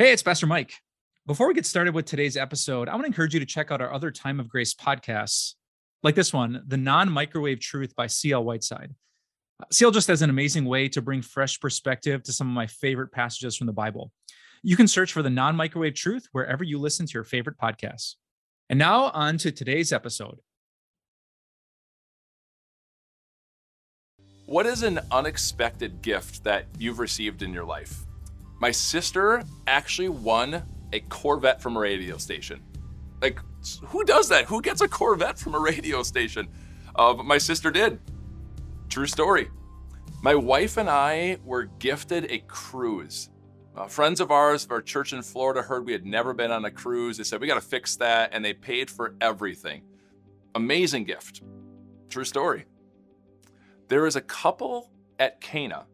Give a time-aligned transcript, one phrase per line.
[0.00, 0.74] Hey, it's Pastor Mike.
[1.26, 3.80] Before we get started with today's episode, I want to encourage you to check out
[3.80, 5.54] our other Time of Grace podcasts,
[6.04, 8.44] like this one, The Non Microwave Truth by C.L.
[8.44, 8.94] Whiteside.
[9.60, 12.68] Uh, CL just has an amazing way to bring fresh perspective to some of my
[12.68, 14.12] favorite passages from the Bible.
[14.62, 18.14] You can search for the non microwave truth wherever you listen to your favorite podcasts.
[18.70, 20.38] And now on to today's episode.
[24.46, 28.04] What is an unexpected gift that you've received in your life?
[28.58, 30.62] My sister actually won
[30.92, 32.62] a Corvette from a radio station.
[33.20, 33.40] Like,
[33.86, 34.46] who does that?
[34.46, 36.48] Who gets a Corvette from a radio station?
[36.94, 38.00] Uh, but my sister did.
[38.88, 39.48] True story.
[40.22, 43.30] My wife and I were gifted a cruise.
[43.76, 46.64] Uh, friends of ours of our church in Florida heard we had never been on
[46.64, 47.16] a cruise.
[47.16, 48.30] They said, We got to fix that.
[48.32, 49.82] And they paid for everything.
[50.56, 51.42] Amazing gift.
[52.08, 52.64] True story.
[53.86, 54.90] There is a couple
[55.20, 55.86] at Cana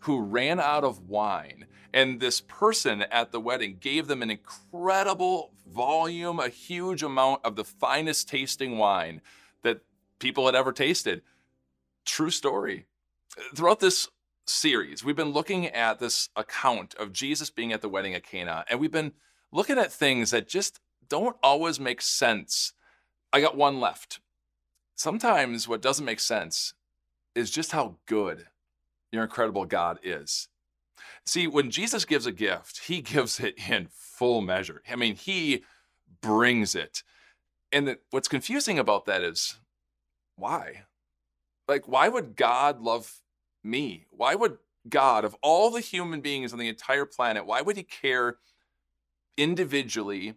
[0.00, 5.52] who ran out of wine and this person at the wedding gave them an incredible
[5.66, 9.22] volume, a huge amount of the finest tasting wine
[9.62, 9.80] that
[10.18, 11.22] people had ever tasted.
[12.04, 12.84] True story.
[13.54, 14.08] Throughout this
[14.46, 18.66] series, we've been looking at this account of Jesus being at the wedding at Cana,
[18.68, 19.12] and we've been
[19.50, 22.74] looking at things that just don't always make sense.
[23.32, 24.20] I got one left.
[24.96, 26.74] Sometimes what doesn't make sense
[27.34, 28.48] is just how good
[29.10, 30.48] your incredible God is.
[31.24, 34.82] See, when Jesus gives a gift, he gives it in full measure.
[34.90, 35.64] I mean, he
[36.20, 37.02] brings it.
[37.72, 39.58] And the, what's confusing about that is
[40.36, 40.84] why?
[41.68, 43.20] Like, why would God love
[43.64, 44.06] me?
[44.10, 47.82] Why would God, of all the human beings on the entire planet, why would he
[47.82, 48.36] care
[49.36, 50.34] individually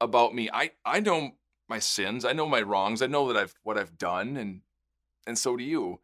[0.00, 0.48] about me?
[0.52, 1.32] I, I know
[1.68, 4.60] my sins, I know my wrongs, I know that I've what I've done, and
[5.26, 6.00] and so do you.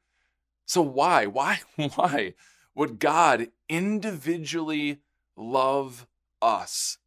[0.66, 1.26] So why?
[1.26, 1.60] Why?
[1.94, 2.34] Why?
[2.76, 5.00] Would God individually
[5.36, 6.06] love
[6.40, 6.98] us?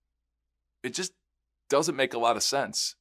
[0.83, 1.13] It just
[1.69, 2.95] doesn't make a lot of sense.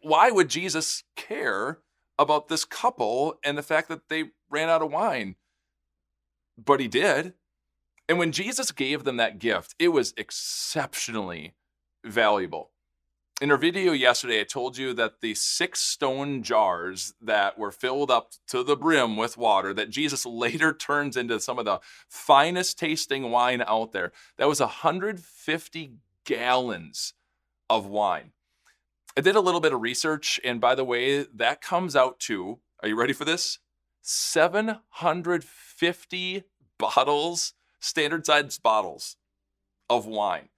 [0.00, 1.78] Why would Jesus care
[2.18, 5.34] about this couple and the fact that they ran out of wine?
[6.56, 7.34] But he did.
[8.08, 11.54] And when Jesus gave them that gift, it was exceptionally
[12.04, 12.70] valuable
[13.40, 18.10] in our video yesterday, I told you that the six stone jars that were filled
[18.10, 22.78] up to the brim with water that Jesus later turns into some of the finest
[22.78, 25.92] tasting wine out there, that was 150
[26.24, 27.14] gallons
[27.70, 28.32] of wine.
[29.16, 32.58] I did a little bit of research, and by the way, that comes out to,
[32.82, 33.58] are you ready for this?
[34.02, 36.44] 750
[36.78, 39.16] bottles, standard size bottles
[39.88, 40.50] of wine.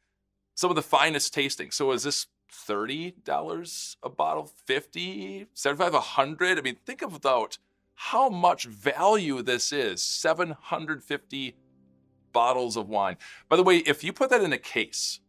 [0.54, 1.71] Some of the finest tasting.
[1.71, 6.58] So is this $30 a bottle, 50, 75, 100.
[6.58, 7.58] I mean, think about
[7.94, 11.56] how much value this is 750
[12.32, 13.16] bottles of wine.
[13.48, 15.20] By the way, if you put that in a case,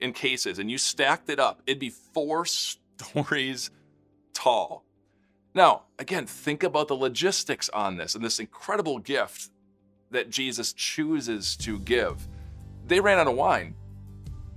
[0.00, 2.44] in cases, and you stacked it up, it'd be four
[2.98, 3.70] stories
[4.34, 4.84] tall.
[5.54, 9.50] Now, again, think about the logistics on this and this incredible gift
[10.10, 12.28] that Jesus chooses to give.
[12.86, 13.74] They ran out of wine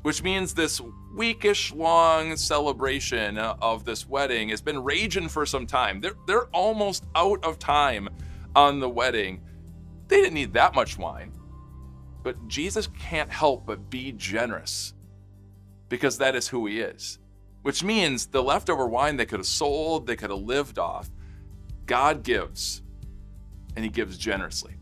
[0.02, 0.82] which means this
[1.16, 6.02] weekish long celebration of this wedding has been raging for some time.
[6.02, 8.10] They're, they're almost out of time
[8.56, 9.42] on the wedding.
[10.08, 11.34] They didn't need that much wine.
[12.24, 14.94] But Jesus can't help but be generous
[15.90, 17.20] because that is who he is,
[17.64, 21.10] which means the leftover wine they could have sold, they could have lived off.
[21.86, 22.82] God gives,
[23.76, 24.76] and he gives generously.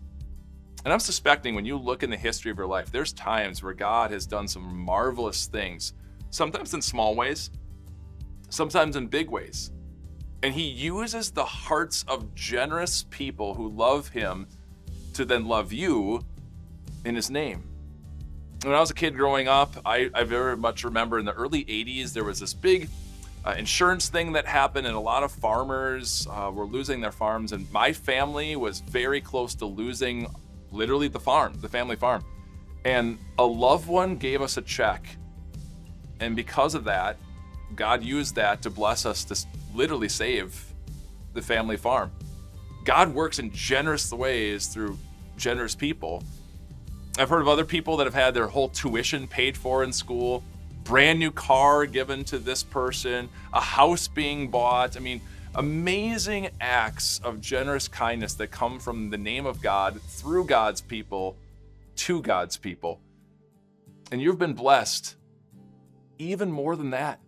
[0.85, 3.73] And I'm suspecting when you look in the history of your life, there's times where
[3.73, 5.93] God has done some marvelous things,
[6.29, 7.51] sometimes in small ways,
[8.49, 9.71] sometimes in big ways.
[10.41, 14.47] And He uses the hearts of generous people who love Him
[15.13, 16.21] to then love you
[17.03, 17.63] in His name.
[18.63, 21.65] When I was a kid growing up, I, I very much remember in the early
[21.65, 22.89] 80s, there was this big
[23.45, 27.51] uh, insurance thing that happened, and a lot of farmers uh, were losing their farms.
[27.51, 30.27] And my family was very close to losing
[30.71, 32.23] literally the farm, the family farm.
[32.85, 35.05] And a loved one gave us a check.
[36.19, 37.17] And because of that,
[37.75, 39.37] God used that to bless us to
[39.73, 40.73] literally save
[41.33, 42.11] the family farm.
[42.83, 44.97] God works in generous ways through
[45.37, 46.23] generous people.
[47.17, 50.43] I've heard of other people that have had their whole tuition paid for in school,
[50.83, 54.95] brand new car given to this person, a house being bought.
[54.95, 55.21] I mean,
[55.55, 61.37] amazing acts of generous kindness that come from the name of God through God's people
[61.95, 62.99] to God's people.
[64.11, 65.15] And you've been blessed
[66.17, 67.19] even more than that.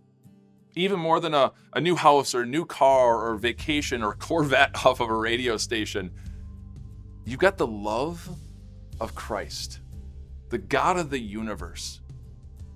[0.74, 4.86] Even more than a, a new house or a new car or vacation or Corvette
[4.86, 6.12] off of a radio station.
[7.26, 8.30] You've got the love
[9.00, 9.80] of Christ,
[10.50, 12.00] the God of the universe,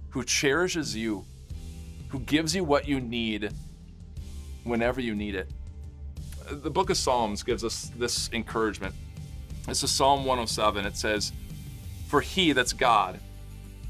[0.10, 1.26] who cherishes you,
[2.10, 3.52] who gives you what you need
[4.66, 5.50] whenever you need it.
[6.50, 8.94] The book of Psalms gives us this encouragement.
[9.66, 10.86] This is Psalm 107.
[10.86, 11.32] It says,
[12.08, 13.20] For he, that's God,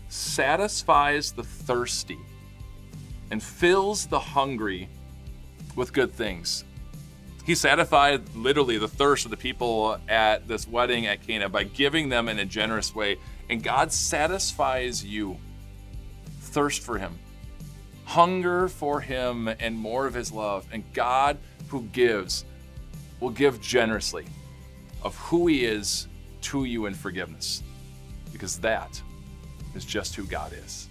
[0.07, 2.19] satisfies the thirsty
[3.31, 4.87] and fills the hungry
[5.75, 6.63] with good things.
[7.45, 12.09] He satisfied literally the thirst of the people at this wedding at Cana by giving
[12.09, 13.17] them in a generous way.
[13.49, 15.37] And God satisfies you.
[16.39, 17.19] Thirst for Him,
[18.05, 20.65] hunger for Him, and more of His love.
[20.71, 21.37] And God,
[21.67, 22.45] who gives,
[23.19, 24.25] will give generously
[25.03, 26.07] of who He is
[26.41, 27.63] to you in forgiveness.
[28.31, 29.01] Because that
[29.73, 30.89] is just who God is.